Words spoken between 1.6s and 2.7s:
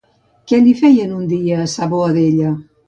a sa Boadella?